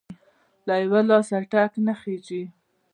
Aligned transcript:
له 0.67 0.73
يوه 0.83 1.01
لاسه 1.09 1.37
ټک 1.51 1.71
نه 1.85 1.93
خیژي!. 2.01 2.43